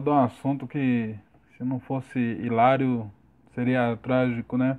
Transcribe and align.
falar 0.00 0.02
de 0.02 0.10
um 0.10 0.24
assunto 0.24 0.66
que, 0.66 1.14
se 1.56 1.64
não 1.64 1.78
fosse 1.78 2.18
hilário, 2.18 3.10
seria 3.54 3.96
trágico, 4.02 4.56
né? 4.56 4.78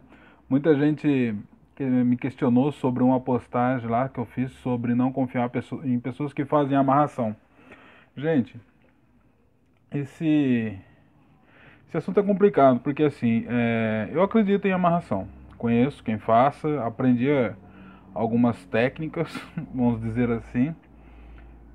Muita 0.50 0.76
gente 0.76 1.36
me 1.80 2.16
questionou 2.16 2.72
sobre 2.72 3.02
uma 3.02 3.20
postagem 3.20 3.90
lá 3.90 4.08
que 4.08 4.20
eu 4.20 4.26
fiz 4.26 4.52
sobre 4.58 4.94
não 4.94 5.12
confiar 5.12 5.50
em 5.84 6.00
pessoas 6.00 6.32
que 6.34 6.46
fazem 6.46 6.78
amarração. 6.78 7.36
Gente, 8.16 8.60
esse, 9.92 10.78
esse 11.88 11.98
assunto 11.98 12.20
é 12.20 12.24
complicado, 12.24 12.80
porque 12.82 13.04
assim, 13.04 13.46
é, 13.48 14.10
eu 14.12 14.22
acredito 14.22 14.68
em 14.68 14.72
amarração. 14.72 15.28
Conheço 15.58 16.04
quem 16.04 16.20
faça, 16.20 16.86
aprendi 16.86 17.30
algumas 18.14 18.64
técnicas, 18.66 19.34
vamos 19.74 20.02
dizer 20.02 20.30
assim, 20.30 20.76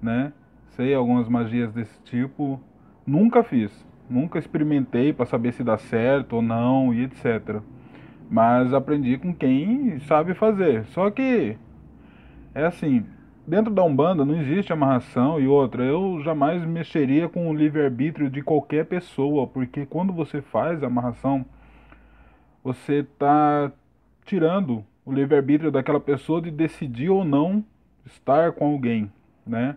né? 0.01 0.33
Sei 0.77 0.95
algumas 0.95 1.29
magias 1.29 1.73
desse 1.73 1.99
tipo, 2.03 2.61
nunca 3.07 3.43
fiz, 3.43 3.71
nunca 4.09 4.39
experimentei 4.39 5.13
para 5.13 5.27
saber 5.27 5.53
se 5.53 5.63
dá 5.63 5.79
certo 5.79 6.37
ou 6.37 6.43
não 6.43 6.93
e 6.93 7.05
etc. 7.05 7.61
Mas 8.29 8.75
aprendi 8.75 9.17
com 9.17 9.35
quem 9.35 10.01
sabe 10.01 10.35
fazer. 10.35 10.85
Só 10.87 11.11
que 11.11 11.57
é 12.55 12.65
assim, 12.65 13.05
dentro 13.47 13.73
da 13.73 13.85
Umbanda 13.85 14.25
não 14.25 14.35
existe 14.41 14.73
amarração 14.73 15.39
e 15.39 15.47
outra, 15.47 15.85
eu 15.85 16.21
jamais 16.23 16.65
mexeria 16.65 17.29
com 17.29 17.49
o 17.49 17.55
livre-arbítrio 17.55 18.29
de 18.29 18.43
qualquer 18.43 18.87
pessoa, 18.87 19.47
porque 19.47 19.87
quando 19.87 20.13
você 20.13 20.43
faz 20.43 20.83
amarração, 20.83 21.45
você 22.65 23.01
está 23.01 23.71
tirando 24.25 24.85
o 25.05 25.13
livre-arbítrio 25.13 25.71
daquela 25.71 26.01
pessoa 26.01 26.43
de 26.43 26.51
decidir 26.51 27.11
ou 27.11 27.25
não 27.25 27.65
estar 28.05 28.53
com 28.53 28.67
alguém, 28.67 29.11
né? 29.47 29.77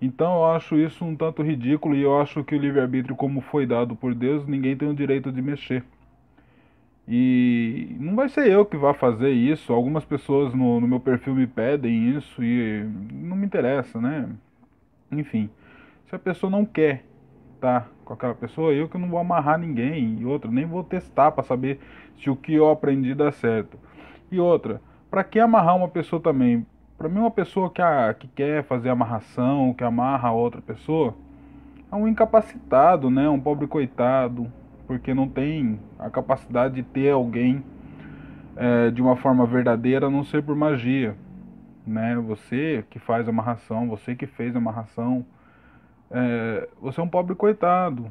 Então 0.00 0.36
eu 0.36 0.46
acho 0.46 0.76
isso 0.76 1.04
um 1.04 1.16
tanto 1.16 1.42
ridículo 1.42 1.94
e 1.94 2.02
eu 2.02 2.20
acho 2.20 2.44
que 2.44 2.54
o 2.54 2.58
livre-arbítrio, 2.58 3.16
como 3.16 3.40
foi 3.40 3.66
dado 3.66 3.96
por 3.96 4.14
Deus, 4.14 4.46
ninguém 4.46 4.76
tem 4.76 4.88
o 4.88 4.94
direito 4.94 5.32
de 5.32 5.40
mexer. 5.40 5.84
E 7.08 7.96
não 8.00 8.16
vai 8.16 8.28
ser 8.28 8.50
eu 8.50 8.66
que 8.66 8.76
vá 8.76 8.92
fazer 8.92 9.30
isso. 9.30 9.72
Algumas 9.72 10.04
pessoas 10.04 10.52
no, 10.52 10.80
no 10.80 10.88
meu 10.88 11.00
perfil 11.00 11.34
me 11.34 11.46
pedem 11.46 12.16
isso 12.16 12.42
e 12.42 12.84
não 13.12 13.36
me 13.36 13.46
interessa, 13.46 14.00
né? 14.00 14.28
Enfim, 15.10 15.48
se 16.06 16.14
a 16.14 16.18
pessoa 16.18 16.50
não 16.50 16.64
quer 16.64 17.04
tá 17.60 17.86
com 18.04 18.12
aquela 18.12 18.34
pessoa, 18.34 18.72
eu 18.72 18.88
que 18.88 18.98
não 18.98 19.08
vou 19.08 19.18
amarrar 19.18 19.58
ninguém. 19.58 20.18
E 20.20 20.24
outra, 20.24 20.50
nem 20.50 20.66
vou 20.66 20.82
testar 20.84 21.30
para 21.32 21.44
saber 21.44 21.80
se 22.18 22.28
o 22.28 22.36
que 22.36 22.54
eu 22.54 22.70
aprendi 22.70 23.14
dá 23.14 23.30
certo. 23.32 23.78
E 24.30 24.40
outra, 24.40 24.80
para 25.10 25.24
que 25.24 25.38
amarrar 25.38 25.76
uma 25.76 25.88
pessoa 25.88 26.20
também? 26.20 26.66
Para 26.96 27.10
mim, 27.10 27.18
uma 27.18 27.30
pessoa 27.30 27.68
que, 27.68 27.82
a, 27.82 28.14
que 28.14 28.26
quer 28.26 28.64
fazer 28.64 28.88
amarração, 28.88 29.74
que 29.74 29.84
amarra 29.84 30.30
a 30.30 30.32
outra 30.32 30.62
pessoa, 30.62 31.14
é 31.92 31.94
um 31.94 32.08
incapacitado, 32.08 33.10
né? 33.10 33.28
Um 33.28 33.38
pobre 33.38 33.66
coitado, 33.66 34.50
porque 34.86 35.12
não 35.12 35.28
tem 35.28 35.78
a 35.98 36.08
capacidade 36.08 36.76
de 36.76 36.82
ter 36.82 37.10
alguém 37.10 37.62
é, 38.56 38.90
de 38.90 39.02
uma 39.02 39.14
forma 39.14 39.44
verdadeira, 39.44 40.06
a 40.06 40.10
não 40.10 40.24
ser 40.24 40.42
por 40.42 40.56
magia, 40.56 41.14
né? 41.86 42.16
Você 42.16 42.82
que 42.88 42.98
faz 42.98 43.28
amarração, 43.28 43.88
você 43.88 44.14
que 44.14 44.26
fez 44.26 44.56
amarração, 44.56 45.24
é, 46.10 46.66
você 46.80 46.98
é 46.98 47.04
um 47.04 47.08
pobre 47.08 47.34
coitado, 47.34 48.10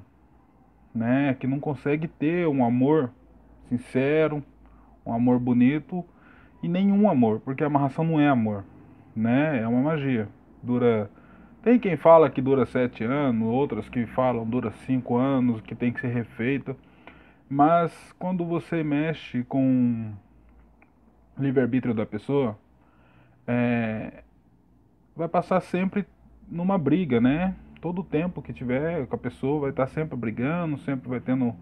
né? 0.94 1.36
Que 1.40 1.48
não 1.48 1.60
consegue 1.60 2.08
ter 2.08 2.48
um 2.48 2.64
amor 2.64 3.10
sincero, 3.68 4.44
um 5.04 5.12
amor 5.12 5.40
bonito 5.40 6.06
e 6.62 6.68
nenhum 6.68 7.10
amor, 7.10 7.40
porque 7.40 7.64
amarração 7.64 8.06
não 8.06 8.20
é 8.20 8.30
amor, 8.30 8.64
né? 9.16 9.62
É 9.62 9.68
uma 9.68 9.82
magia. 9.82 10.28
Dura. 10.62 11.10
Tem 11.64 11.80
quem 11.80 11.98
fala 11.98 12.30
que 12.30 12.42
dura 12.42 12.66
sete 12.66 13.04
anos, 13.04 13.48
outras 13.48 13.90
que 13.90 14.06
falam 14.08 14.48
dura 14.48 14.72
cinco 14.86 15.18
anos, 15.18 15.62
que 15.62 15.74
tem 15.74 15.92
que 15.92 16.00
ser 16.02 16.10
refeita. 16.10 16.76
Mas 17.50 18.14
quando 18.20 18.46
você 18.46 18.84
mexe 18.84 19.44
com 19.44 20.12
o 21.38 21.42
livre-arbítrio 21.42 21.94
da 21.94 22.06
pessoa, 22.06 22.58
é... 23.48 24.24
vai 25.16 25.28
passar 25.28 25.62
sempre 25.62 26.06
numa 26.48 26.78
briga, 26.78 27.20
né? 27.20 27.56
Todo 27.82 28.02
o 28.02 28.04
tempo 28.04 28.42
que 28.42 28.54
tiver 28.54 29.06
com 29.08 29.16
a 29.16 29.20
pessoa 29.20 29.62
vai 29.62 29.70
estar 29.72 29.88
sempre 29.88 30.16
brigando, 30.16 30.78
sempre 30.80 31.10
vai 31.10 31.20
tendo 31.20 31.56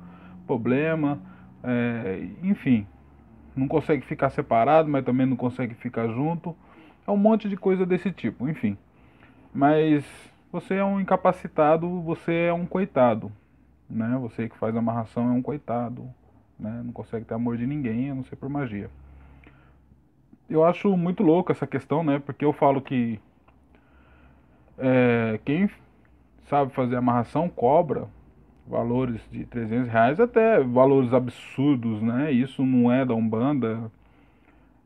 problema, 0.46 1.22
é... 1.64 2.28
enfim 2.42 2.86
não 3.56 3.68
consegue 3.68 4.06
ficar 4.06 4.30
separado, 4.30 4.90
mas 4.90 5.06
também 5.06 5.26
não 5.26 5.36
consegue 5.36 5.76
ficar 5.76 6.08
junto. 6.08 6.56
É 7.06 7.12
um 7.12 7.18
monte 7.18 7.50
de 7.50 7.58
coisa 7.58 7.86
desse 7.86 8.12
tipo, 8.12 8.48
enfim. 8.48 8.78
Mas 9.54 10.06
você 10.52 10.76
é 10.76 10.86
um 10.86 11.00
incapacitado, 11.00 12.02
você 12.02 12.46
é 12.48 12.54
um 12.54 12.66
coitado, 12.66 13.32
né? 13.90 14.18
Você 14.22 14.48
que 14.48 14.58
faz 14.58 14.76
amarração 14.76 15.30
é 15.30 15.32
um 15.32 15.42
coitado, 15.42 16.10
né? 16.60 16.82
Não 16.84 16.94
consegue 16.94 17.26
ter 17.26 17.34
amor 17.34 17.58
de 17.58 17.68
ninguém, 17.68 18.12
a 18.12 18.16
não 18.16 18.24
ser 18.24 18.36
por 18.36 18.50
magia. 18.50 18.90
Eu 20.50 20.64
acho 20.64 20.96
muito 20.96 21.24
louco 21.24 21.52
essa 21.52 21.68
questão, 21.68 22.04
né? 22.04 22.20
Porque 22.20 22.46
eu 22.46 22.54
falo 22.54 22.82
que 22.82 23.20
é, 24.78 25.40
quem 25.46 25.70
sabe 26.48 26.74
fazer 26.74 26.96
amarração 26.96 27.50
cobra 27.50 28.08
valores 28.68 29.22
de 29.32 29.46
300 29.46 29.90
reais 29.90 30.20
até 30.20 30.60
valores 30.62 31.14
absurdos, 31.14 32.02
né? 32.02 32.32
Isso 32.32 32.66
não 32.66 32.92
é 32.92 33.06
da 33.06 33.14
Umbanda. 33.14 33.92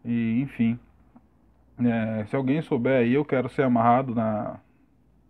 E, 0.03 0.41
enfim. 0.41 0.79
É, 1.79 2.25
se 2.25 2.35
alguém 2.35 2.61
souber 2.61 3.01
aí, 3.01 3.13
eu 3.13 3.23
quero 3.23 3.49
ser 3.49 3.63
amarrado 3.63 4.15
na 4.15 4.57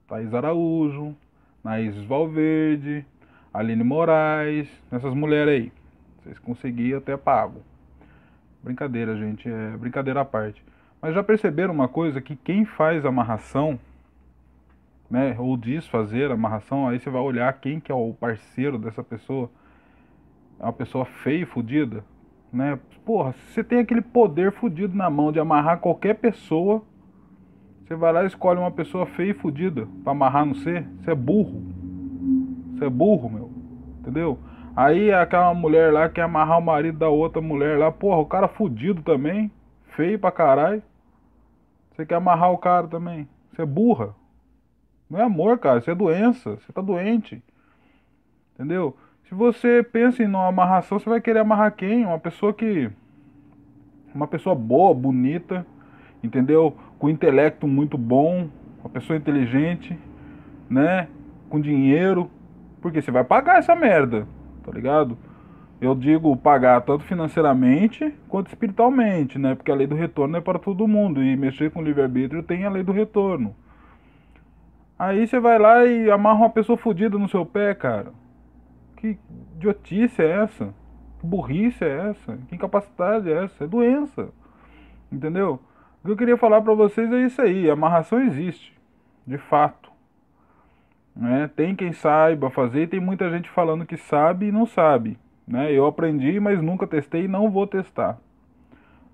Thaís 0.08 0.34
Araújo, 0.34 1.16
na 1.64 1.82
Isis 1.82 2.04
Valverde, 2.06 3.06
Aline 3.54 3.84
Moraes, 3.84 4.70
nessas 4.92 5.14
mulheres 5.14 5.54
aí. 5.54 5.72
Vocês 6.24 6.40
conseguirem, 6.40 6.96
até 6.96 7.18
pago. 7.18 7.62
Brincadeira, 8.64 9.16
gente, 9.18 9.50
é 9.50 9.78
brincadeira 9.78 10.22
à 10.22 10.26
parte. 10.26 10.64
Mas 11.02 11.14
já 11.14 11.22
perceberam 11.22 11.74
uma 11.74 11.88
coisa? 11.88 12.22
Que 12.22 12.36
quem 12.36 12.66
faz 12.66 13.06
amarração 13.06 13.80
né, 15.10 15.36
ou 15.40 15.56
diz 15.56 15.88
fazer 15.88 16.32
amarração, 16.32 16.88
aí 16.88 17.00
você 17.00 17.10
vai 17.10 17.22
olhar 17.22 17.52
quem 17.54 17.80
que 17.80 17.92
é 17.92 17.96
o 17.96 18.14
parceiro 18.14 18.78
dessa 18.78 19.04
pessoa. 19.04 19.50
É 20.60 20.64
uma 20.64 20.74
pessoa 20.74 21.06
feia 21.06 21.44
e 21.44 21.46
fodida, 21.46 22.04
né? 22.52 22.80
Porra, 23.06 23.34
se 23.34 23.54
você 23.54 23.64
tem 23.64 23.80
aquele 23.80 24.02
poder 24.02 24.52
fodido 24.52 24.96
na 24.96 25.10
mão 25.10 25.32
de 25.32 25.40
amarrar 25.40 25.80
qualquer 25.80 26.16
pessoa, 26.16 26.84
você 27.86 27.96
vai 27.96 28.12
lá 28.12 28.24
e 28.24 28.28
escolhe 28.28 28.60
uma 28.60 28.72
pessoa 28.72 29.06
feia 29.06 29.32
e 29.32 29.34
fodida 29.34 29.88
para 30.04 30.12
amarrar 30.12 30.46
no 30.46 30.56
você, 30.56 30.86
você 31.00 31.12
é 31.12 31.16
burro. 31.16 31.64
Você 32.74 32.86
é 32.86 32.90
burro, 32.90 33.30
meu. 33.30 33.52
Entendeu? 34.00 34.38
Aí 34.76 35.12
aquela 35.12 35.54
mulher 35.54 35.92
lá 35.94 36.10
quer 36.10 36.24
amarrar 36.24 36.60
o 36.60 36.62
marido 36.62 37.00
da 37.00 37.10
outra 37.10 37.42
mulher 37.42 37.80
lá, 37.80 37.92
porra, 37.92 38.18
o 38.18 38.26
cara 38.26 38.48
fudido 38.48 39.02
também, 39.02 39.52
feio 39.96 40.20
pra 40.20 40.32
caralho. 40.32 40.84
Você 41.92 42.06
quer 42.06 42.16
amarrar 42.16 42.52
o 42.52 42.58
cara 42.58 42.88
também. 42.88 43.28
Você 43.52 43.62
é 43.62 43.66
burra. 43.66 44.14
Não 45.10 45.20
é 45.20 45.24
amor, 45.24 45.58
cara, 45.58 45.80
isso 45.80 45.90
é 45.90 45.96
doença. 45.96 46.58
Você 46.58 46.72
tá 46.72 46.82
doente. 46.82 47.42
Entendeu? 48.54 48.96
Se 49.28 49.36
você 49.36 49.84
pensa 49.84 50.24
em 50.24 50.28
uma 50.28 50.48
amarração, 50.48 50.98
você 50.98 51.10
vai 51.10 51.20
querer 51.20 51.40
amarrar 51.40 51.76
quem? 51.76 52.06
Uma 52.06 52.18
pessoa 52.18 52.54
que. 52.54 52.90
Uma 54.16 54.26
pessoa 54.26 54.56
boa, 54.56 54.94
bonita, 54.94 55.68
entendeu? 56.24 56.74
Com 56.98 57.10
intelecto 57.10 57.68
muito 57.68 57.98
bom, 57.98 58.48
uma 58.80 58.90
pessoa 58.90 59.18
inteligente, 59.18 60.00
né? 60.70 61.10
Com 61.50 61.60
dinheiro. 61.60 62.32
Porque 62.82 63.02
você 63.02 63.12
vai 63.12 63.26
pagar 63.26 63.58
essa 63.58 63.76
merda, 63.76 64.26
tá 64.64 64.72
ligado? 64.72 65.18
Eu 65.82 65.94
digo 65.94 66.36
pagar 66.38 66.80
tanto 66.82 67.04
financeiramente 67.04 68.16
quanto 68.30 68.48
espiritualmente, 68.48 69.38
né? 69.38 69.56
Porque 69.56 69.72
a 69.72 69.76
lei 69.76 69.88
do 69.88 69.94
retorno 69.94 70.38
é 70.38 70.42
para 70.42 70.58
todo 70.58 70.88
mundo. 70.88 71.22
E 71.22 71.36
mexer 71.36 71.70
com 71.70 71.84
livre-arbítrio 71.84 72.42
tem 72.44 72.64
a 72.64 72.70
lei 72.70 72.82
do 72.82 72.94
retorno. 72.94 73.54
Aí 74.98 75.28
você 75.28 75.38
vai 75.38 75.60
lá 75.60 75.86
e 75.86 76.10
amarra 76.10 76.40
uma 76.40 76.50
pessoa 76.50 76.78
fodida 76.78 77.18
no 77.20 77.28
seu 77.28 77.46
pé, 77.46 77.76
cara. 77.76 78.14
Que 78.98 79.18
idiotice 79.56 80.22
é 80.22 80.44
essa? 80.44 80.74
Que 81.20 81.26
burrice 81.26 81.84
é 81.84 82.10
essa? 82.10 82.38
Que 82.48 82.56
incapacidade 82.56 83.32
é 83.32 83.44
essa? 83.46 83.64
É 83.64 83.68
doença. 83.68 84.30
Entendeu? 85.12 85.60
O 86.02 86.06
que 86.06 86.12
eu 86.12 86.18
queria 86.18 86.38
falar 86.38 86.62
para 86.62 86.74
vocês 86.74 87.12
é 87.12 87.22
isso 87.22 87.42
aí. 87.42 87.70
A 87.70 87.74
amarração 87.74 88.22
existe. 88.22 88.76
De 89.26 89.38
fato. 89.38 89.92
Né? 91.16 91.50
Tem 91.56 91.76
quem 91.76 91.94
saiba 91.94 92.50
fazer 92.50 92.84
e 92.84 92.88
tem 92.88 93.00
muita 93.00 93.30
gente 93.30 93.50
falando 93.50 93.86
que 93.86 93.98
sabe 93.98 94.48
e 94.48 94.52
não 94.52 94.66
sabe. 94.66 95.18
Né? 95.48 95.72
Eu 95.72 95.86
aprendi, 95.86 96.40
mas 96.40 96.62
nunca 96.62 96.86
testei 96.86 97.26
e 97.26 97.28
não 97.28 97.50
vou 97.50 97.66
testar. 97.66 98.18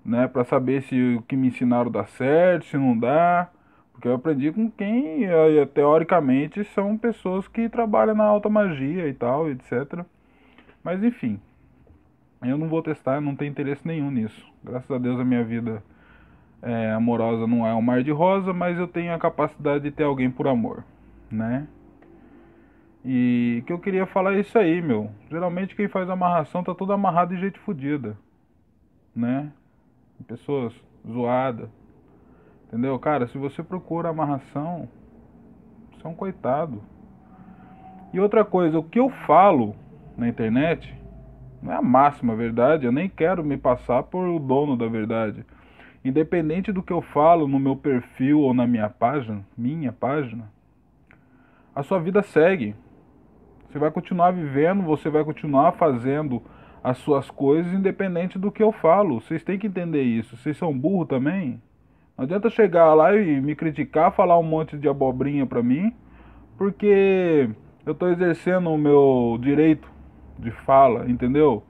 Né? 0.04 0.28
Para 0.28 0.44
saber 0.44 0.82
se 0.82 1.16
o 1.16 1.22
que 1.22 1.36
me 1.36 1.48
ensinaram 1.48 1.90
dá 1.90 2.04
certo, 2.04 2.66
se 2.66 2.76
não 2.76 2.98
dá. 2.98 3.48
Porque 3.94 4.08
eu 4.08 4.14
aprendi 4.14 4.52
com 4.52 4.70
quem, 4.70 5.24
eh, 5.24 5.66
teoricamente, 5.72 6.64
são 6.74 6.98
pessoas 6.98 7.48
que 7.48 7.68
trabalham 7.68 8.14
na 8.14 8.24
alta 8.24 8.50
magia 8.50 9.08
e 9.08 9.14
tal, 9.14 9.48
etc. 9.48 10.04
Mas 10.82 11.02
enfim, 11.02 11.40
eu 12.42 12.58
não 12.58 12.68
vou 12.68 12.82
testar, 12.82 13.20
não 13.20 13.34
tenho 13.34 13.50
interesse 13.50 13.86
nenhum 13.86 14.10
nisso. 14.10 14.46
Graças 14.62 14.90
a 14.90 14.98
Deus 14.98 15.18
a 15.18 15.24
minha 15.24 15.44
vida 15.44 15.82
é, 16.60 16.90
amorosa 16.92 17.46
não 17.46 17.66
é 17.66 17.74
um 17.74 17.80
mar 17.80 18.02
de 18.02 18.10
rosa, 18.10 18.52
mas 18.52 18.78
eu 18.78 18.88
tenho 18.88 19.14
a 19.14 19.18
capacidade 19.18 19.84
de 19.84 19.90
ter 19.90 20.02
alguém 20.02 20.30
por 20.30 20.48
amor, 20.48 20.84
né? 21.30 21.66
E 23.04 23.62
que 23.66 23.72
eu 23.72 23.78
queria 23.78 24.06
falar 24.06 24.34
é 24.34 24.40
isso 24.40 24.58
aí, 24.58 24.82
meu. 24.82 25.10
Geralmente 25.30 25.76
quem 25.76 25.88
faz 25.88 26.10
amarração 26.10 26.64
tá 26.64 26.74
tudo 26.74 26.92
amarrado 26.92 27.34
de 27.34 27.40
jeito 27.40 27.60
fodido, 27.60 28.16
né? 29.14 29.52
Pessoas 30.26 30.74
zoadas. 31.06 31.68
Entendeu? 32.66 32.98
Cara, 32.98 33.26
se 33.28 33.38
você 33.38 33.62
procura 33.62 34.08
amarração, 34.08 34.88
você 35.92 36.06
é 36.06 36.10
um 36.10 36.14
coitado. 36.14 36.82
E 38.12 38.20
outra 38.20 38.44
coisa, 38.44 38.78
o 38.78 38.82
que 38.82 38.98
eu 38.98 39.10
falo 39.10 39.74
na 40.16 40.28
internet 40.28 40.94
não 41.62 41.72
é 41.72 41.76
a 41.76 41.82
máxima 41.82 42.36
verdade, 42.36 42.84
eu 42.84 42.92
nem 42.92 43.08
quero 43.08 43.42
me 43.42 43.56
passar 43.56 44.02
por 44.02 44.28
o 44.28 44.38
dono 44.38 44.76
da 44.76 44.86
verdade. 44.86 45.44
Independente 46.04 46.70
do 46.70 46.82
que 46.82 46.92
eu 46.92 47.00
falo 47.00 47.48
no 47.48 47.58
meu 47.58 47.74
perfil 47.74 48.40
ou 48.40 48.52
na 48.52 48.66
minha 48.66 48.90
página, 48.90 49.42
minha 49.56 49.90
página, 49.90 50.44
a 51.74 51.82
sua 51.82 51.98
vida 51.98 52.22
segue. 52.22 52.74
Você 53.68 53.78
vai 53.78 53.90
continuar 53.90 54.30
vivendo, 54.30 54.82
você 54.82 55.08
vai 55.08 55.24
continuar 55.24 55.72
fazendo 55.72 56.42
as 56.84 56.98
suas 56.98 57.30
coisas 57.30 57.72
independente 57.72 58.38
do 58.38 58.52
que 58.52 58.62
eu 58.62 58.70
falo. 58.70 59.20
Vocês 59.20 59.42
têm 59.42 59.58
que 59.58 59.66
entender 59.66 60.02
isso. 60.02 60.36
Vocês 60.36 60.56
são 60.58 60.78
burro 60.78 61.06
também? 61.06 61.60
Não 62.16 62.24
adianta 62.24 62.48
chegar 62.48 62.94
lá 62.94 63.14
e 63.14 63.40
me 63.40 63.54
criticar, 63.54 64.12
falar 64.12 64.38
um 64.38 64.42
monte 64.42 64.78
de 64.78 64.88
abobrinha 64.88 65.46
pra 65.46 65.62
mim, 65.62 65.92
porque 66.56 67.50
eu 67.84 67.92
estou 67.92 68.08
exercendo 68.08 68.70
o 68.70 68.78
meu 68.78 69.38
direito 69.40 69.90
de 70.38 70.50
fala, 70.50 71.10
entendeu? 71.10 71.62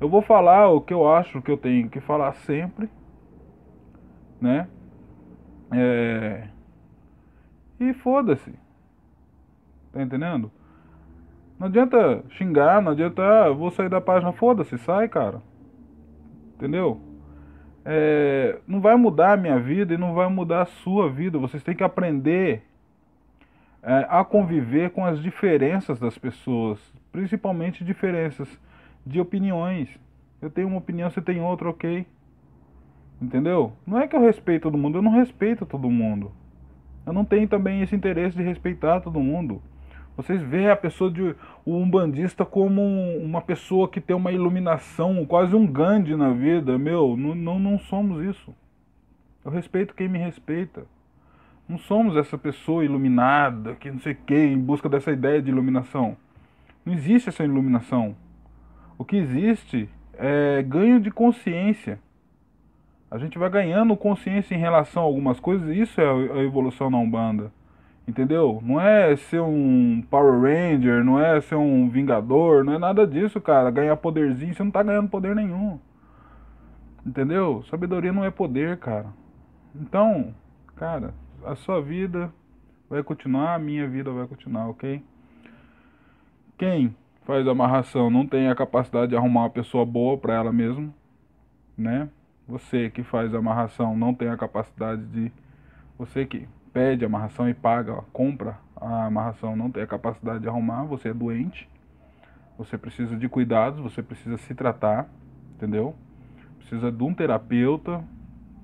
Eu 0.00 0.08
vou 0.08 0.22
falar 0.22 0.68
o 0.68 0.80
que 0.80 0.94
eu 0.94 1.10
acho 1.10 1.42
que 1.42 1.50
eu 1.50 1.56
tenho 1.56 1.88
que 1.88 2.00
falar 2.00 2.32
sempre 2.34 2.88
né? 4.40 4.68
É... 5.72 6.48
E 7.80 7.92
foda-se. 7.94 8.52
Tá 9.92 10.02
entendendo? 10.02 10.50
Não 11.58 11.66
adianta 11.66 12.24
xingar, 12.30 12.80
não 12.80 12.92
adianta, 12.92 13.22
ah, 13.22 13.50
vou 13.50 13.70
sair 13.70 13.88
da 13.88 14.00
página, 14.00 14.32
foda-se, 14.32 14.78
sai, 14.78 15.08
cara. 15.08 15.42
Entendeu? 16.54 17.00
É, 17.90 18.58
não 18.66 18.82
vai 18.82 18.94
mudar 18.96 19.32
a 19.32 19.36
minha 19.38 19.58
vida 19.58 19.94
e 19.94 19.96
não 19.96 20.12
vai 20.12 20.28
mudar 20.28 20.60
a 20.60 20.66
sua 20.66 21.08
vida. 21.08 21.38
Vocês 21.38 21.62
têm 21.62 21.74
que 21.74 21.82
aprender 21.82 22.62
é, 23.82 24.06
a 24.10 24.22
conviver 24.22 24.90
com 24.90 25.06
as 25.06 25.22
diferenças 25.22 25.98
das 25.98 26.18
pessoas, 26.18 26.78
principalmente 27.10 27.82
diferenças 27.82 28.46
de 29.06 29.18
opiniões. 29.18 29.88
Eu 30.42 30.50
tenho 30.50 30.68
uma 30.68 30.76
opinião, 30.76 31.08
você 31.08 31.22
tem 31.22 31.40
outra, 31.40 31.70
ok? 31.70 32.06
Entendeu? 33.22 33.72
Não 33.86 33.98
é 33.98 34.06
que 34.06 34.14
eu 34.14 34.20
respeito 34.20 34.64
todo 34.64 34.76
mundo, 34.76 34.98
eu 34.98 35.02
não 35.02 35.12
respeito 35.12 35.64
todo 35.64 35.88
mundo. 35.88 36.30
Eu 37.06 37.14
não 37.14 37.24
tenho 37.24 37.48
também 37.48 37.80
esse 37.80 37.96
interesse 37.96 38.36
de 38.36 38.42
respeitar 38.42 39.00
todo 39.00 39.18
mundo. 39.18 39.62
Vocês 40.18 40.42
veem 40.42 40.68
a 40.68 40.74
pessoa 40.74 41.08
de 41.12 41.36
o 41.64 41.76
umbandista 41.76 42.44
como 42.44 42.82
uma 43.18 43.40
pessoa 43.40 43.88
que 43.88 44.00
tem 44.00 44.16
uma 44.16 44.32
iluminação, 44.32 45.24
quase 45.24 45.54
um 45.54 45.64
Gandhi 45.64 46.16
na 46.16 46.32
vida. 46.32 46.76
Meu, 46.76 47.16
não, 47.16 47.36
não, 47.36 47.58
não 47.60 47.78
somos 47.78 48.24
isso. 48.24 48.52
Eu 49.44 49.52
respeito 49.52 49.94
quem 49.94 50.08
me 50.08 50.18
respeita. 50.18 50.84
Não 51.68 51.78
somos 51.78 52.16
essa 52.16 52.36
pessoa 52.36 52.84
iluminada, 52.84 53.76
que 53.76 53.92
não 53.92 54.00
sei 54.00 54.14
o 54.14 54.16
em 54.34 54.58
busca 54.58 54.88
dessa 54.88 55.12
ideia 55.12 55.40
de 55.40 55.52
iluminação. 55.52 56.16
Não 56.84 56.92
existe 56.92 57.28
essa 57.28 57.44
iluminação. 57.44 58.16
O 58.98 59.04
que 59.04 59.14
existe 59.14 59.88
é 60.14 60.64
ganho 60.64 60.98
de 60.98 61.12
consciência. 61.12 62.00
A 63.08 63.18
gente 63.18 63.38
vai 63.38 63.48
ganhando 63.48 63.96
consciência 63.96 64.52
em 64.52 64.58
relação 64.58 65.04
a 65.04 65.06
algumas 65.06 65.38
coisas, 65.38 65.68
isso 65.76 66.00
é 66.00 66.04
a 66.04 66.42
evolução 66.42 66.90
na 66.90 66.98
Umbanda. 66.98 67.52
Entendeu? 68.08 68.58
Não 68.64 68.80
é 68.80 69.14
ser 69.16 69.42
um 69.42 70.02
Power 70.10 70.40
Ranger, 70.40 71.04
não 71.04 71.20
é 71.20 71.42
ser 71.42 71.56
um 71.56 71.90
Vingador, 71.90 72.64
não 72.64 72.72
é 72.72 72.78
nada 72.78 73.06
disso, 73.06 73.38
cara. 73.38 73.70
Ganhar 73.70 73.94
poderzinho, 73.98 74.54
você 74.54 74.64
não 74.64 74.70
tá 74.70 74.82
ganhando 74.82 75.10
poder 75.10 75.36
nenhum. 75.36 75.78
Entendeu? 77.04 77.62
Sabedoria 77.64 78.10
não 78.10 78.24
é 78.24 78.30
poder, 78.30 78.78
cara. 78.78 79.08
Então, 79.74 80.34
cara, 80.74 81.12
a 81.44 81.54
sua 81.54 81.82
vida 81.82 82.32
vai 82.88 83.02
continuar, 83.02 83.54
a 83.54 83.58
minha 83.58 83.86
vida 83.86 84.10
vai 84.10 84.26
continuar, 84.26 84.70
ok? 84.70 85.02
Quem 86.56 86.96
faz 87.26 87.46
amarração 87.46 88.08
não 88.08 88.26
tem 88.26 88.48
a 88.48 88.54
capacidade 88.54 89.08
de 89.08 89.16
arrumar 89.16 89.42
uma 89.42 89.50
pessoa 89.50 89.84
boa 89.84 90.16
para 90.16 90.32
ela 90.32 90.50
mesma, 90.50 90.88
né? 91.76 92.08
Você 92.48 92.88
que 92.88 93.02
faz 93.02 93.34
amarração 93.34 93.94
não 93.94 94.14
tem 94.14 94.30
a 94.30 94.36
capacidade 94.38 95.04
de. 95.04 95.30
Você 95.98 96.24
que 96.24 96.48
pede 96.72 97.04
amarração 97.04 97.48
e 97.48 97.54
paga, 97.54 98.02
compra 98.12 98.58
a 98.76 99.06
amarração, 99.06 99.56
não 99.56 99.70
tem 99.70 99.82
a 99.82 99.86
capacidade 99.86 100.40
de 100.40 100.48
arrumar, 100.48 100.84
você 100.84 101.08
é 101.08 101.14
doente. 101.14 101.68
Você 102.56 102.76
precisa 102.76 103.16
de 103.16 103.28
cuidados, 103.28 103.80
você 103.80 104.02
precisa 104.02 104.36
se 104.36 104.54
tratar, 104.54 105.08
entendeu? 105.54 105.94
Precisa 106.58 106.90
de 106.90 107.02
um 107.04 107.14
terapeuta, 107.14 108.02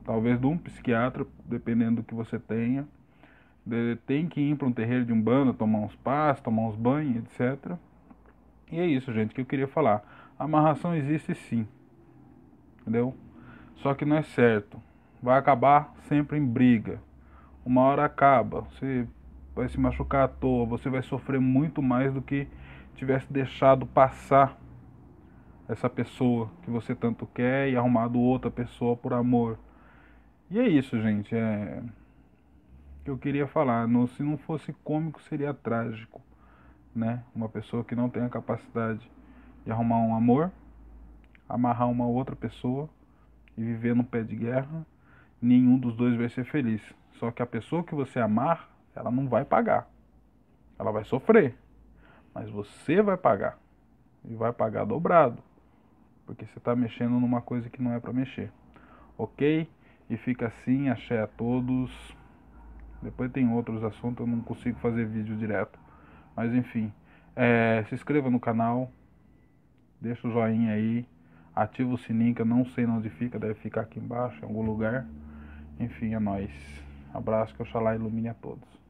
talvez 0.05 0.41
de 0.41 0.47
um 0.47 0.59
psiquiatra, 0.59 1.27
dependendo 1.45 1.97
do 1.97 2.03
que 2.03 2.15
você 2.15 2.39
tenha. 2.39 2.87
Tem 4.07 4.29
que 4.29 4.41
ir 4.41 4.57
para 4.57 4.67
um 4.67 4.73
terreiro 4.73 5.05
de 5.05 5.13
umbanda, 5.13 5.55
tomar 5.55 5.79
uns 5.79 5.95
passos, 5.97 6.43
tomar 6.43 6.63
uns 6.63 6.77
banhos, 6.77 7.25
etc. 7.25 7.77
E 8.71 8.79
é 8.79 8.87
isso, 8.87 9.13
gente, 9.13 9.35
que 9.35 9.41
eu 9.41 9.47
queria 9.47 9.69
falar. 9.69 10.03
Amarração 10.39 10.95
existe 10.95 11.35
sim, 11.35 11.67
entendeu? 12.81 13.15
Só 13.77 13.95
que 13.95 14.05
não 14.05 14.17
é 14.17 14.23
certo. 14.23 14.79
Vai 15.23 15.39
acabar 15.39 15.95
sempre 16.09 16.37
em 16.37 16.45
briga. 16.45 16.99
Uma 17.65 17.83
hora 17.83 18.05
acaba, 18.05 18.61
você 18.63 19.07
vai 19.55 19.69
se 19.69 19.79
machucar 19.79 20.25
à 20.25 20.29
toa, 20.29 20.67
você 20.67 20.91
vai 20.91 21.03
sofrer 21.03 21.41
muito 21.41 21.81
mais 21.81 22.13
do 22.13 22.21
que 22.21 22.47
tivesse 22.95 23.33
deixado 23.33 23.87
passar 23.87 24.59
essa 25.69 25.89
pessoa 25.89 26.51
que 26.63 26.71
você 26.71 26.95
tanto 26.95 27.27
quer 27.27 27.71
e 27.71 27.77
arrumado 27.77 28.21
outra 28.21 28.51
pessoa 28.51 28.97
por 28.97 29.13
amor. 29.13 29.59
E 30.51 30.59
é 30.59 30.69
isso, 30.69 31.01
gente. 31.01 31.35
É 31.35 31.83
que 33.05 33.11
eu 33.11 33.19
queria 33.19 33.47
falar. 33.47 33.87
Se 34.17 34.23
não 34.23 34.39
fosse 34.39 34.73
cômico, 34.83 35.23
seria 35.23 35.53
trágico, 35.53 36.23
né? 36.95 37.23
Uma 37.35 37.49
pessoa 37.49 37.85
que 37.85 37.95
não 37.95 38.09
tem 38.09 38.23
a 38.23 38.29
capacidade 38.31 39.11
de 39.65 39.71
arrumar 39.71 39.99
um 39.99 40.15
amor, 40.15 40.51
amarrar 41.49 41.89
uma 41.91 42.07
outra 42.07 42.35
pessoa 42.35 42.89
e 43.57 43.63
viver 43.63 43.95
no 43.95 44.03
pé 44.03 44.23
de 44.23 44.35
guerra, 44.35 44.87
nenhum 45.45 45.79
dos 45.79 45.95
dois 45.95 46.17
vai 46.17 46.29
ser 46.29 46.45
feliz. 46.45 46.83
Só 47.13 47.31
que 47.31 47.43
a 47.43 47.47
pessoa 47.47 47.85
que 47.85 47.95
você 47.95 48.19
amar, 48.19 48.69
ela 48.95 49.11
não 49.11 49.29
vai 49.29 49.45
pagar. 49.45 49.89
Ela 50.79 50.91
vai 50.91 51.05
sofrer. 51.05 51.55
Mas 52.35 52.51
você 52.51 53.01
vai 53.03 53.17
pagar. 53.17 53.59
E 54.25 54.35
vai 54.35 54.53
pagar 54.53 54.85
dobrado. 54.85 55.43
Porque 56.27 56.47
você 56.47 56.59
está 56.59 56.75
mexendo 56.75 57.13
numa 57.13 57.41
coisa 57.41 57.69
que 57.69 57.83
não 57.83 57.93
é 57.93 58.01
para 58.01 58.13
mexer. 58.13 58.51
Ok? 59.17 59.69
E 60.09 60.17
fica 60.17 60.49
assim, 60.49 60.89
axé 60.89 61.21
a 61.21 61.27
todos. 61.27 61.93
Depois 63.03 63.31
tem 63.31 63.53
outros 63.53 63.85
assuntos, 63.85 64.27
eu 64.27 64.27
não 64.27 64.43
consigo 64.43 64.79
fazer 64.81 65.07
vídeo 65.07 65.37
direto. 65.37 65.79
Mas 66.35 66.53
enfim, 66.55 66.93
é, 67.37 67.85
se 67.89 67.95
inscreva 67.95 68.31
no 68.31 68.41
canal, 68.41 68.91
deixa 70.01 70.27
o 70.27 70.33
joinha 70.33 70.73
aí, 70.73 71.07
Ativa 71.55 71.95
o 71.95 71.99
sininho 71.99 72.35
que 72.35 72.43
eu 72.43 72.47
não 72.47 72.65
sei 72.65 72.85
onde 72.85 73.09
fica, 73.11 73.39
deve 73.39 73.55
ficar 73.55 73.83
aqui 73.83 74.01
embaixo, 74.01 74.41
em 74.41 74.45
algum 74.45 74.63
lugar. 74.63 75.07
Enfim, 75.79 76.15
é 76.15 76.19
nóis. 76.19 76.53
Abraço, 77.13 77.55
que 77.55 77.63
Oxalá 77.63 77.95
ilumine 77.95 78.29
a 78.29 78.35
todos. 78.35 78.84